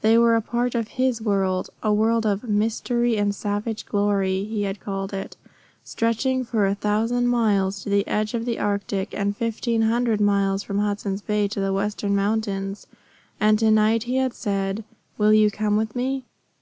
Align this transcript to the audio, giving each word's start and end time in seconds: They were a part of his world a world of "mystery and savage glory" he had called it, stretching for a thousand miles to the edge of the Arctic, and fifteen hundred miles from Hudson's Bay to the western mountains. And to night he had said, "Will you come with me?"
They 0.00 0.16
were 0.16 0.34
a 0.34 0.40
part 0.40 0.74
of 0.74 0.88
his 0.88 1.20
world 1.20 1.68
a 1.82 1.92
world 1.92 2.24
of 2.24 2.42
"mystery 2.44 3.18
and 3.18 3.34
savage 3.34 3.84
glory" 3.84 4.42
he 4.44 4.62
had 4.62 4.80
called 4.80 5.12
it, 5.12 5.36
stretching 5.84 6.42
for 6.42 6.64
a 6.64 6.74
thousand 6.74 7.26
miles 7.28 7.82
to 7.82 7.90
the 7.90 8.08
edge 8.08 8.32
of 8.32 8.46
the 8.46 8.58
Arctic, 8.58 9.12
and 9.12 9.36
fifteen 9.36 9.82
hundred 9.82 10.22
miles 10.22 10.62
from 10.62 10.78
Hudson's 10.78 11.20
Bay 11.20 11.48
to 11.48 11.60
the 11.60 11.74
western 11.74 12.16
mountains. 12.16 12.86
And 13.38 13.58
to 13.58 13.70
night 13.70 14.04
he 14.04 14.16
had 14.16 14.32
said, 14.32 14.84
"Will 15.18 15.34
you 15.34 15.50
come 15.50 15.76
with 15.76 15.94
me?" 15.94 16.24